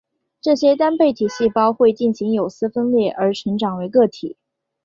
[0.41, 4.35] 这些单倍体细胞会进行有丝分裂而成长为个体。